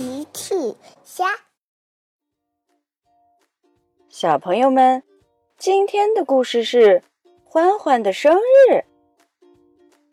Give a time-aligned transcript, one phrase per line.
[0.00, 0.54] 奇趣
[1.04, 1.26] 虾，
[4.08, 5.02] 小朋友们，
[5.58, 7.02] 今天的故事是
[7.44, 8.84] 欢欢的生日。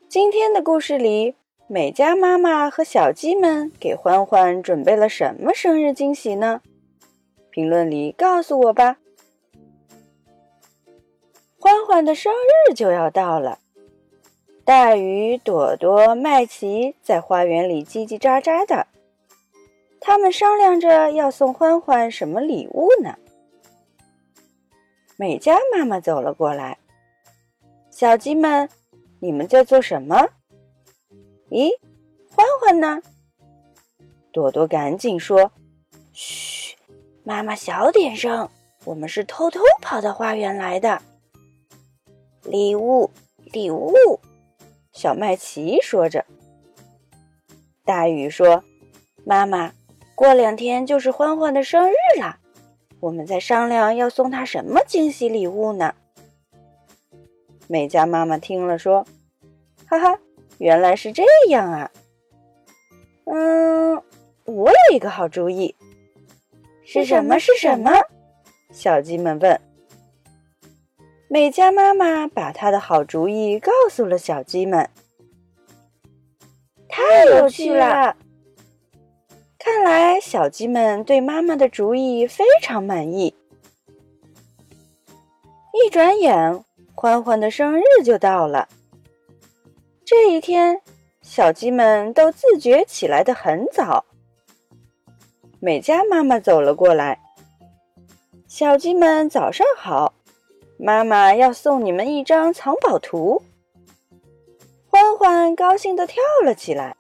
[0.10, 1.36] 今天的故事里，
[1.68, 6.62] 美嘉妈妈和小鸡们给欢欢准备了什么生日惊喜呢？
[7.50, 8.98] 评论里告诉我吧。
[11.58, 13.60] 欢欢的生日就要到了，
[14.66, 18.88] 大鱼、朵朵、麦琪在花园里叽叽喳喳的。
[20.08, 23.20] 他们商量着要送欢欢什么礼物呢？
[25.18, 26.78] 美嘉妈妈走了过来，
[27.92, 28.70] 小鸡们，
[29.20, 30.30] 你们在做什么？
[31.50, 31.72] 咦，
[32.34, 33.02] 欢欢呢？
[34.32, 35.52] 朵朵赶紧说
[36.14, 36.78] ：“嘘，
[37.26, 38.50] 妈妈小点声，
[38.86, 41.02] 我们是偷偷跑到花园来的。”
[42.48, 43.12] 礼物，
[43.52, 43.94] 礼物，
[44.94, 46.24] 小麦琪说着。
[47.84, 48.64] 大雨说
[49.26, 49.74] ：“妈妈。”
[50.18, 52.40] 过两天就是欢欢的生日了，
[53.00, 55.94] 我们在商量要送他什么惊喜礼物呢？
[57.68, 59.06] 美嘉妈妈听了说
[59.86, 60.20] ：“哈哈，
[60.58, 61.92] 原来是这样啊！
[63.26, 64.02] 嗯，
[64.46, 65.76] 我有一个好主意。
[66.84, 67.38] 是什么？
[67.38, 67.92] 是什么？”
[68.74, 69.62] 小鸡们问。
[71.28, 74.90] 美嘉妈妈把她的好主意告诉了小鸡们。
[76.90, 78.18] 太有趣了！
[79.70, 83.36] 看来小鸡们对妈妈的主意非常满意。
[85.74, 86.64] 一转眼，
[86.96, 88.70] 欢欢的生日就到了。
[90.06, 90.82] 这一天，
[91.22, 94.06] 小鸡们都自觉起来的很早。
[95.60, 97.20] 美嘉妈妈走了过来
[98.48, 100.14] ：“小鸡们早上好，
[100.80, 103.44] 妈妈要送你们一张藏宝图。”
[104.88, 106.96] 欢欢高兴的跳了起来。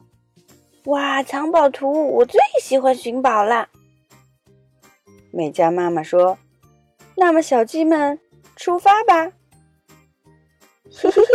[0.88, 2.14] 哇，藏宝图！
[2.14, 3.68] 我最喜欢寻宝了。
[5.32, 6.38] 美嘉妈妈说
[7.18, 8.18] ：“那么，小鸡们
[8.56, 9.34] 出发吧！”
[10.90, 11.28] 嘿嘿嘿，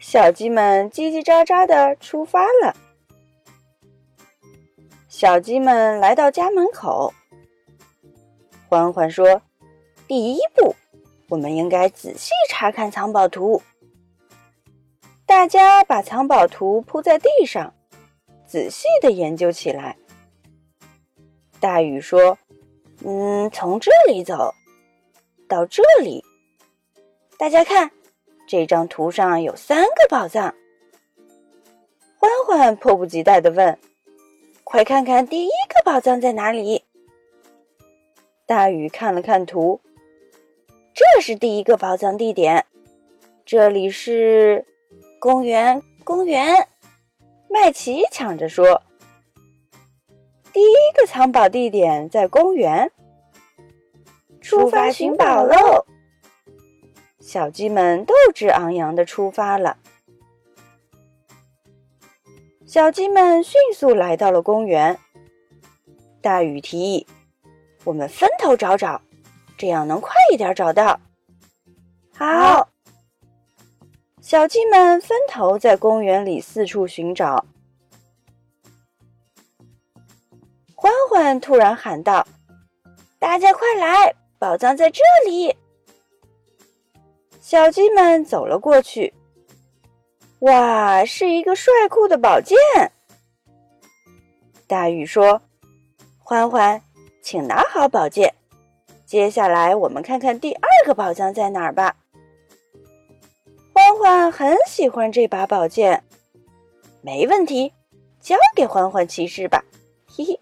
[0.00, 2.74] 小鸡们叽叽喳喳的出发了。
[5.08, 7.14] 小鸡们来到家门口，
[8.68, 9.42] 欢欢说
[10.08, 10.74] ：“第一步，
[11.28, 13.62] 我们应该仔细查看藏宝图。”
[15.24, 17.72] 大家把藏宝图铺在地上。
[18.46, 19.96] 仔细的研究起来。
[21.58, 22.38] 大雨说
[23.04, 24.54] ：“嗯，从这里走
[25.48, 26.24] 到这里，
[27.38, 27.90] 大家看，
[28.46, 30.54] 这张图上有三个宝藏。”
[32.18, 33.78] 欢欢迫不及待的问
[34.64, 36.84] ：“快看看第一个宝藏在哪里？”
[38.46, 39.80] 大雨看了看图，
[40.94, 42.66] 这是第一个宝藏地点，
[43.44, 44.64] 这里是
[45.18, 46.68] 公园，公园。
[47.58, 48.82] 麦琪抢着说
[50.52, 52.92] ：“第一个藏宝地点在公园，
[54.42, 55.86] 出发寻宝喽！”
[57.18, 59.78] 小鸡们斗志昂扬的出发了。
[62.66, 64.98] 小鸡们迅速来到了公园。
[66.20, 67.06] 大雨提议
[67.84, 69.00] ：“我们分头找找，
[69.56, 71.00] 这样能快一点找到。”
[72.14, 72.68] 好。
[74.26, 77.44] 小鸡们分头在公园里四处寻找。
[80.74, 82.26] 欢欢突然喊道
[83.20, 85.56] ：“大家快来，宝藏在这里！”
[87.40, 89.14] 小鸡们走了过去。
[90.40, 92.56] 哇，是一个帅酷的宝剑！
[94.66, 95.40] 大禹说
[96.18, 96.82] ：“欢欢，
[97.22, 98.34] 请拿好宝剑。
[99.04, 101.94] 接下来，我们看看第二个宝藏在哪儿吧。”
[103.98, 106.04] 欢欢很喜欢这把宝剑，
[107.00, 107.72] 没问题，
[108.20, 109.64] 交给欢欢骑士吧。
[110.06, 110.38] 嘿嘿。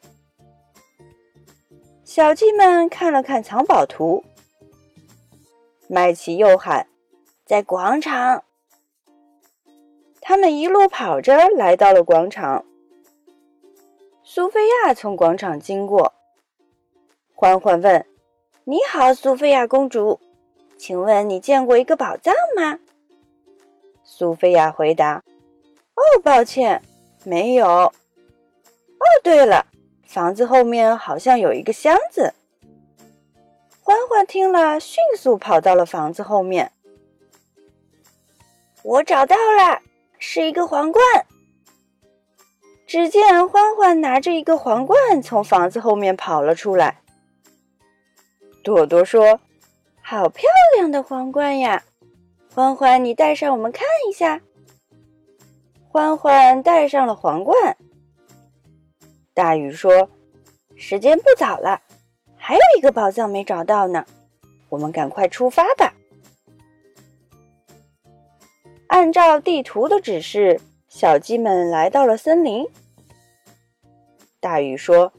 [2.04, 4.24] 小鸡们看了看藏宝图，
[5.86, 6.88] 麦琪又喊
[7.46, 8.42] ：“在广场！”
[10.20, 12.64] 他们一路跑着来到了广场。
[14.24, 16.12] 苏菲亚从广场经过，
[17.34, 18.04] 欢欢问
[18.64, 20.18] ：“你好，苏菲亚公主，
[20.76, 22.80] 请问你见过一个宝藏吗？”
[24.16, 25.24] 苏菲亚回答
[25.96, 26.80] ：“哦，抱歉，
[27.24, 27.66] 没有。
[27.66, 27.92] 哦，
[29.24, 29.66] 对了，
[30.06, 32.32] 房子后面好像有一个箱子。”
[33.82, 36.70] 欢欢听了，迅速跑到了房子后面。
[38.84, 39.80] 我找到了，
[40.20, 41.04] 是一个皇冠。
[42.86, 47.00] 只见欢欢拿着一个皇冠从房子后面跑了出来。
[48.62, 49.40] 朵朵说
[50.00, 51.82] ：“好漂亮的皇冠呀！”
[52.54, 54.40] 欢欢，你戴上，我们看一下。
[55.88, 57.76] 欢欢戴上了皇冠。
[59.34, 60.08] 大禹说
[60.78, 61.82] ：“时间不早了，
[62.36, 64.06] 还有一个宝藏没找到呢，
[64.68, 65.92] 我们赶快出发吧。”
[68.86, 72.64] 按照地图的指示，小鸡们来到了森林。
[74.38, 75.12] 大禹说：“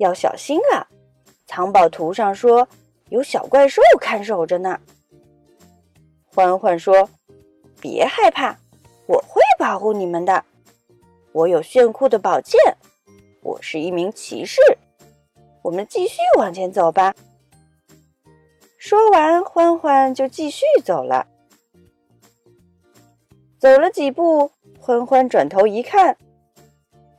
[0.00, 0.88] 要小心啊！
[1.46, 2.66] 藏宝图上说
[3.10, 4.80] 有小怪兽看守着呢。”
[6.34, 7.10] 欢欢说
[7.78, 8.56] ：“别害怕，
[9.06, 10.42] 我会保护你们的。
[11.32, 12.58] 我有炫酷的宝剑，
[13.42, 14.58] 我是一名骑士。
[15.60, 17.14] 我们继续往前走吧。”
[18.78, 21.26] 说完，欢欢就继续走了。
[23.58, 24.50] 走了几步，
[24.80, 26.16] 欢欢转头一看，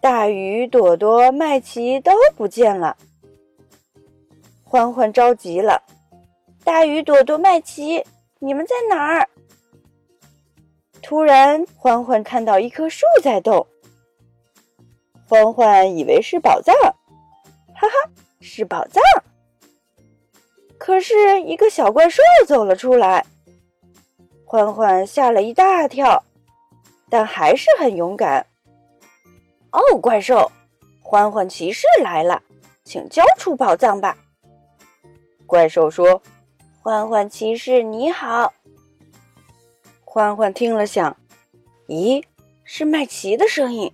[0.02, 2.98] 大鱼、朵朵、麦琪都不见了。
[4.64, 5.84] 欢欢着急了
[6.66, 8.04] ：“大鱼、朵朵、麦琪。”
[8.44, 9.30] 你们在哪儿？
[11.02, 13.66] 突然，欢欢看到一棵树在动。
[15.26, 16.76] 欢欢以为是宝藏，
[17.74, 18.12] 哈哈，
[18.42, 19.02] 是宝藏。
[20.78, 23.26] 可是，一个小怪兽走了出来，
[24.44, 26.22] 欢欢吓了一大跳，
[27.10, 28.46] 但还是很勇敢。
[29.72, 30.52] 哦，怪兽，
[31.02, 32.44] 欢欢骑士来了，
[32.84, 34.18] 请交出宝藏吧。
[35.48, 36.22] 怪兽说。
[36.84, 38.54] 欢欢骑士，你好。
[40.04, 41.16] 欢欢听了，想：
[41.88, 42.22] 咦，
[42.66, 43.90] 是麦琪的声音？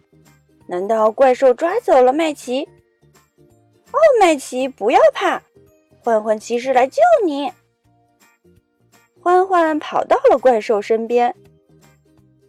[0.66, 2.68] 难道怪兽抓走了麦琪？
[3.92, 5.40] 哦，麦琪，不要怕，
[6.04, 7.52] 欢欢骑士来救你。
[9.22, 11.36] 欢欢跑到了怪兽身边，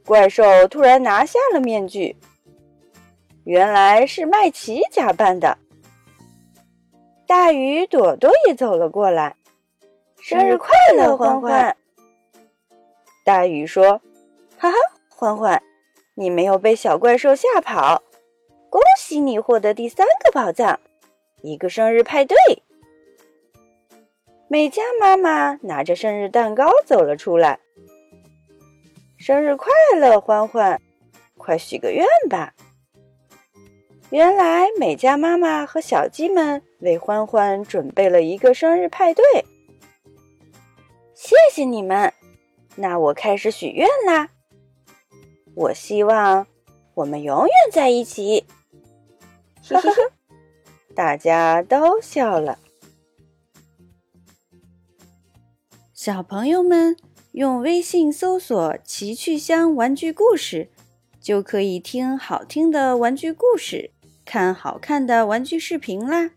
[0.06, 2.16] 怪兽突然拿下了面具，
[3.44, 5.58] 原来是麦琪假扮的。
[7.26, 9.36] 大鱼朵朵也走了过来。
[10.22, 11.74] 生日快乐，欢欢！
[13.24, 14.00] 大鱼说
[14.58, 14.76] ：“哈哈，
[15.08, 15.62] 欢欢，
[16.14, 18.02] 你没有被小怪兽吓跑，
[18.68, 20.78] 恭喜你获得第三个宝藏——
[21.42, 22.36] 一个生日派对。”
[24.46, 27.58] 美嘉妈妈拿着生日蛋糕走了出来。
[29.18, 30.80] “生日快乐，欢欢！
[31.38, 32.52] 快许个愿吧！”
[34.10, 39.24] 原来美嘉妈妈和小鸡们为欢欢准备了一个生日派对。
[41.22, 42.14] 谢谢你们，
[42.76, 44.30] 那我开始许愿啦。
[45.54, 46.46] 我希望
[46.94, 48.46] 我们永远在一起。
[50.96, 52.58] 大家都笑了。
[55.92, 56.96] 小朋友们
[57.32, 60.70] 用微信搜索“奇趣箱玩具故事”，
[61.20, 63.90] 就可以听好听的玩具故事，
[64.24, 66.30] 看好看的玩具视频啦。